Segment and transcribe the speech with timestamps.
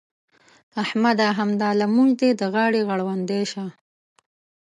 [0.83, 1.27] احمده!
[1.39, 3.65] همدا لمونځ دې د غاړې غړوندی شه.